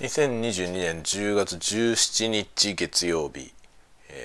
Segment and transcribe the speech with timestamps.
[0.00, 3.52] 2022年10月17日月曜日、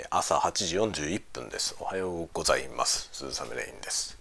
[0.09, 0.77] 朝8時
[1.11, 1.75] 41分です。
[1.79, 3.07] おはようございます。
[3.11, 4.17] 鈴雨レインです。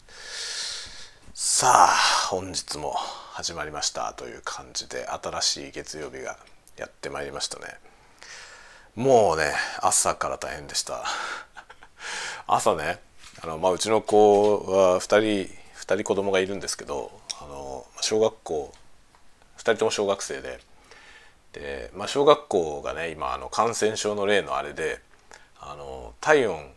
[1.32, 1.96] さあ
[2.28, 2.92] 本日も
[3.32, 6.36] 始まりましたという感じで新しい月曜日が
[6.76, 7.64] やってまいりましたね。
[8.94, 11.02] もうね朝から大変でした。
[12.46, 13.00] 朝ね
[13.42, 15.18] あの、まあ、うちの子は2人
[15.78, 18.74] 2人子供がいるんですけどあの小学校
[19.56, 20.60] 2人とも小学生で
[21.52, 25.00] で、まあ、小学校がね今あの感染症の例のあれで
[25.60, 26.70] あの体温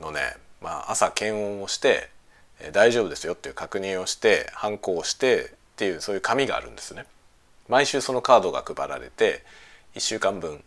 [0.00, 0.20] のね、
[0.60, 2.10] まあ、朝検温をして
[2.60, 7.04] え大丈夫ですよっていう確認をして反抗をしてっていうそういう紙があるんですね。
[7.68, 9.42] 毎週そのカードが配られて
[9.94, 10.62] 1週間分、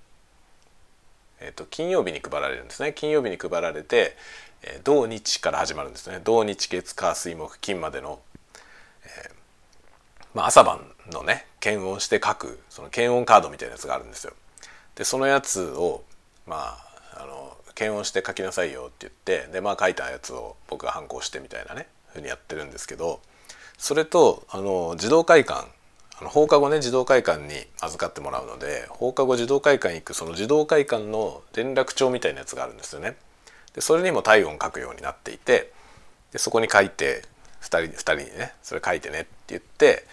[1.39, 4.15] えー、と金曜日に配られるんですね金曜日に配られて、
[4.63, 8.19] えー土日から始まるんですね土日月火水木金までの、
[9.03, 9.31] えー
[10.33, 10.79] まあ、朝晩
[11.11, 14.33] のね検温して書くその検温カードみたいなやつがあるんですよ。
[14.95, 16.03] でそのやつを
[16.45, 16.77] ま
[17.15, 23.21] ああの検温して書きなさいよって言ってでまあ書いたやつを僕が反抗してみたいなねふうにやってるんですけど
[23.77, 25.67] それとあの児童会館
[26.19, 33.15] あの放課後ね児童会館に預かってもらうので放課後児童会館行くその児童会館の連絡帳みたいなやつがあるんですよね。
[33.73, 35.71] でそれにも体温書くようになっていて
[36.31, 37.21] でそこに書いて
[37.61, 40.05] 2人 ,2 人にねそれ書いてねって言って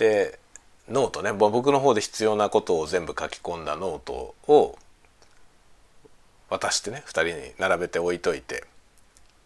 [0.00, 0.38] で
[0.88, 1.30] ノートね。
[1.32, 4.78] 僕の方で必要なことを全部書き込んだノートを
[6.48, 7.04] 渡してね。
[7.06, 8.64] 2人に並べて置いといて。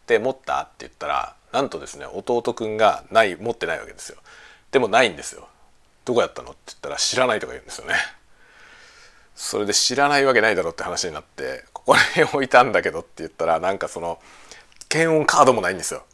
[0.07, 4.19] で持ったって言ったらなんとですね弟くんがない持ってないわけですよ。
[4.71, 5.49] でもないんですよ。
[6.05, 7.95] どこやったのって言ったら知らないとか言うんですよね。
[9.35, 14.21] それで知らないわけないだろって話になってここに置いたんだけどって言ったらなんかその
[14.89, 16.05] 検温カードもないんですよ。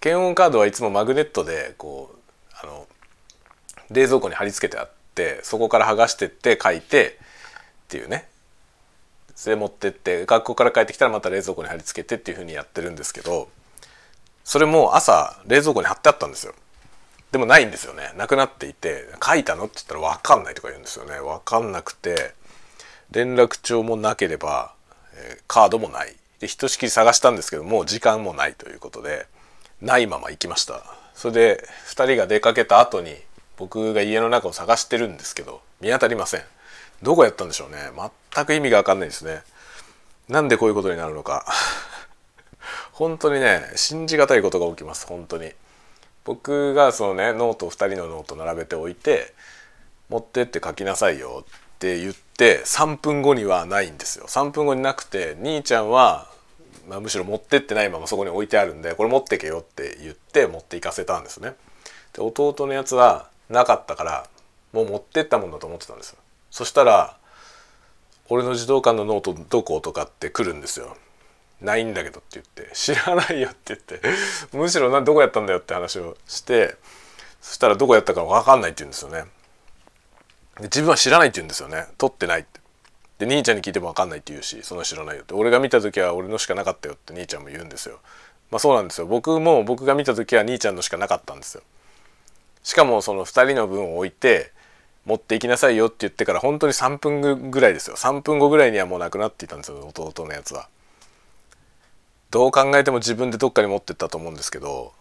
[0.00, 2.18] 検温カードはいつもマグネットでこう
[2.62, 2.86] あの
[3.90, 7.18] 冷蔵庫に貼り付けてあってそこから剥がしてって書いて
[7.84, 8.28] っていうね。
[9.34, 13.48] それ持ってって学校から帰ってきたらまた冷蔵庫に貼り付けてっていうふうにやってるんですけど
[14.44, 16.54] それも朝冷蔵庫に貼ってあったんですよ。
[17.32, 18.12] でもないんですよね。
[18.16, 21.18] なくなっていて「書いたの?」って言ったら「分かんない」とか言うんですよね。
[21.18, 22.32] 分かんなくて
[23.10, 24.72] 連絡帳もなければ、
[25.46, 26.14] カードもない。
[26.38, 29.26] でひとしきり探したんですけどもう時間もないということで
[29.80, 30.82] ないまま行きました。
[31.14, 33.16] それで2人が出かけた後に
[33.56, 36.42] 僕が家の中を探してるんですけど見当たりません。
[37.02, 37.76] どこやったんでしょうね。
[38.34, 39.42] 全く意味が分かんないですね。
[40.28, 41.46] なんでこういうことになるのか。
[42.92, 45.06] 本当にね信じがたいことが起きます。
[45.06, 45.52] 本当に。
[46.24, 49.34] 僕がそのねノート2人のノート並べておいて
[50.08, 51.44] 持ってって書きなさいよ。
[51.44, 54.26] って言って3分後にはないんですよ。
[54.26, 56.30] 3分後になくて兄ちゃんは、
[56.88, 61.54] まあ、むしろ持ってってないままそこに置いてあるんでこれ持ってけよって言って持って行かせたんですね。
[62.14, 64.26] で弟のやつはなかったから
[64.72, 66.16] もう持ってったもんだと思ってたんです
[66.50, 67.16] そしたら
[68.28, 70.96] 「俺の児童館のノートどこ?」とかって来るんですよ。
[71.60, 74.00] ないんだけどって言って「知らないよ」って言って
[74.52, 76.76] むしろなどこやったんだよって話をして
[77.40, 79.24] そしたらどこやったか分かんないって言うんですよね。
[80.56, 81.86] で自分は知らないって言うんですよね。
[81.98, 82.60] 取ってないって。
[83.18, 85.34] で兄ちゃんに聞いても分かんないって言うしその知らないよって。
[85.34, 88.00] 俺が見た時は俺のしかなかったよって兄ちゃんも言うんですよ。
[88.50, 89.06] まあそうなんですよ。
[89.06, 91.62] 僕も僕が見た時は兄ちゃんのしかなかったんですよ。
[92.64, 94.50] しかもその2人の分を置いて
[95.06, 97.96] 持って行きなさいよって言ってから本当に3分ぐらいですよ。
[97.96, 100.68] 3分後ぐらいにはもうなくなっていたんですよ弟のやつは。
[102.30, 104.92] どう考えても自分でどっかに持ってったと思うんですけど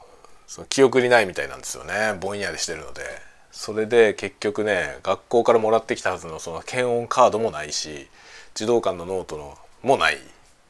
[0.46, 2.16] その記憶にないみたいなんですよね。
[2.19, 3.02] ぼんやりしてるので。
[3.53, 8.07] それで結局ね学校からもらってきたはずのその検温カードもないし
[8.56, 10.18] 児童館のノートのもない。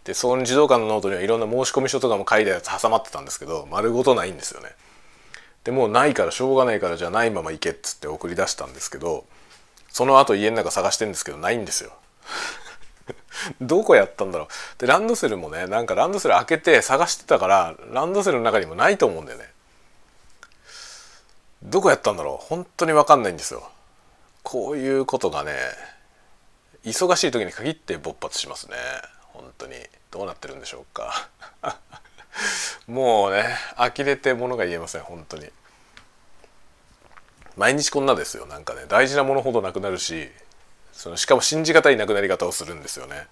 [0.03, 4.69] でその児童館のノートにはいろんな申し込み書とかも書いたやつ挟まってたんですけど丸ごとないんですよね。
[5.63, 9.25] でもうないからしょうがないからじゃあないまま行けっつって送り出したんですけど
[9.89, 11.93] その後家の中探してんですけどないんですよ。
[13.61, 14.47] どこやったんだろう。
[14.79, 19.51] でランドセルもねなんかランドセル開けて探してたからランドセルの中にもないと思うんだよね。
[21.61, 22.45] どこやったんだろう。
[22.45, 23.69] 本当に分かんないんですよ。
[24.41, 25.53] こういうことがね
[26.83, 28.75] 忙しい時に限って勃発しますね。
[29.31, 29.75] 本当に。
[30.11, 31.27] どうなってるんでしょうか。
[32.87, 33.45] もうね
[33.77, 35.45] 呆れてものが言えません本当に。
[37.55, 38.81] 毎日こんなですよなんかね。
[38.89, 40.29] 大事なものほどなくなるし
[40.91, 43.27] そのしかも信じがたいなくなり方をするんですよね。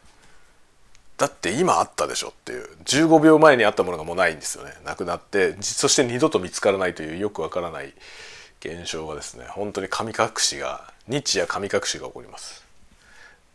[1.18, 2.68] だって今あったでしょっていう。
[2.86, 4.74] 15秒前にあったものがもうないんですよね。
[4.86, 7.94] なくなってそして二度と見つからないというよくわからない
[8.60, 12.66] 現象がですね本当に神隠しが日夜神隠しが起こります。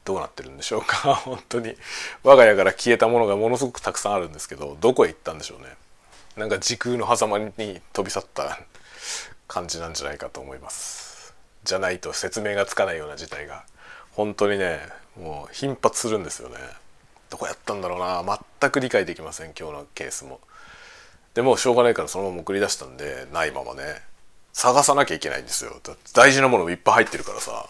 [0.04, 1.74] どうなってるんでしょうか本当に。
[2.22, 5.66] 我が家から消えたものがものすごくたくさんあるんですけどどこへ行ったんでしょうね。
[6.36, 8.60] なんか時空の狭間に飛び去った
[9.48, 11.34] 感じなんじゃないかと思います。
[11.64, 13.64] じゃないと説明がつかないような事態が。
[14.12, 14.80] 本当にね
[15.18, 16.56] もう頻発するんですよね。
[17.30, 18.22] どこやったんだろうな。
[18.60, 20.40] 全く理解できません今日のケースも。
[21.32, 24.02] でもしょうがないからそのまま送り出したんでないままね。
[24.52, 25.80] 探さなきゃいけないんですよ。
[26.12, 27.66] 大事なものもいっぱい入ってるからさ。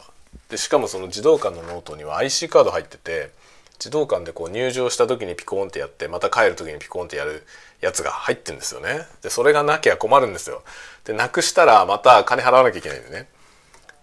[0.49, 3.31] でしかもその児童館のノートには IC カード入ってて
[3.79, 7.47] 児童館でこう入場した時にピコーンってやってまた帰る時にピコーンってやる
[7.81, 9.07] やつが入ってるんですよね。
[9.23, 10.63] でそれがなきゃ困るんですよ。
[11.05, 13.29] でなくしたらまた金払わなきゃいけないんでね。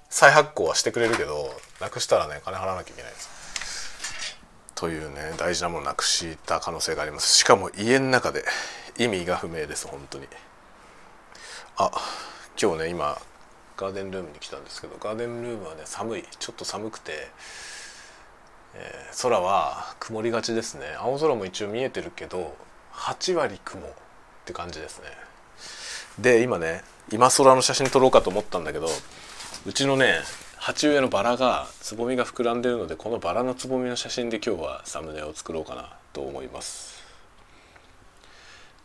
[0.10, 4.38] 再発行はしてくれるけどなくしたらね金払わなきゃいけないです。
[4.76, 7.36] というね大事なものなくした可能性があります。
[7.36, 8.44] しかも家の中で
[9.00, 10.28] 意味が不明です本当に。
[11.78, 11.90] あ
[12.62, 13.18] 今日ね今
[13.76, 16.24] ガーデンルームに来たんですけどガーデンルームはね寒い。
[16.38, 17.28] ちょっと寒くて、
[18.76, 20.96] えー、空は曇りがちですね。
[21.00, 22.56] 青空も一応見えてるけど
[22.94, 23.92] 8割雲っ
[24.46, 25.08] て感じですね。
[26.20, 28.88] で今ね今空の写真撮ろうかと思ったんだけど
[29.66, 30.20] うちのね
[30.58, 37.04] 鉢植えのバラがつぼみが膨らんでるのでこのバラのつぼみの写真で今日はサムネを作ろうかなと思います。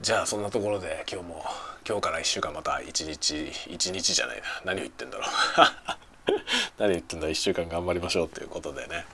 [0.00, 1.44] じゃあそんなところで今日も
[1.87, 3.34] 今日から1週間また1日
[3.70, 4.43] 1日じゃないな。
[4.64, 6.07] 何を言ってんだろう。
[6.78, 9.06] 何言ってんだ1週間頑張りましょうということでね。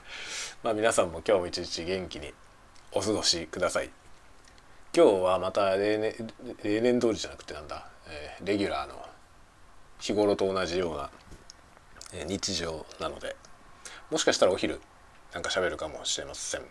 [0.63, 2.33] まあ皆さんも今日も一日元気に
[2.91, 3.89] お過ごしください。
[4.95, 6.33] 今日はまた例年
[6.63, 9.05] 例年通りじゃなくてなんだ、えー、レギュラーの
[9.99, 11.09] 日頃と同じような、
[12.13, 13.35] え、日常なので。
[14.11, 14.79] もしかしたらお昼
[15.33, 16.61] なんか喋るかもしれません。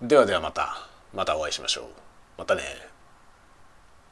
[0.00, 1.84] ではではまたまたお会いしましょう。
[2.38, 2.95] またね。